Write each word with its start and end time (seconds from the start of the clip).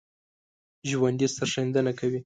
ژوندي 0.89 1.27
سرښندنه 1.35 1.91
کوي 1.99 2.19